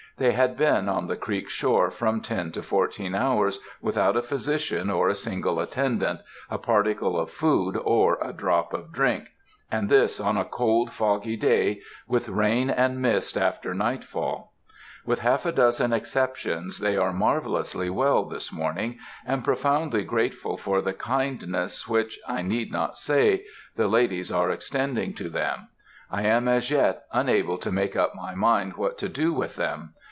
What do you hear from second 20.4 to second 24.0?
for the kindness which, I need not say, the